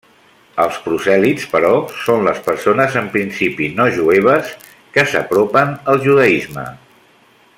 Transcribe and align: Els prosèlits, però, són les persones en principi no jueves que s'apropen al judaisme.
Els 0.61 0.77
prosèlits, 0.85 1.43
però, 1.51 1.73
són 2.05 2.25
les 2.29 2.39
persones 2.47 2.97
en 3.03 3.11
principi 3.17 3.69
no 3.81 3.87
jueves 3.99 4.49
que 4.97 5.07
s'apropen 5.13 5.77
al 5.93 6.03
judaisme. 6.09 6.69